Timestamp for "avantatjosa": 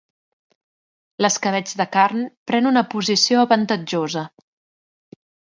3.49-4.27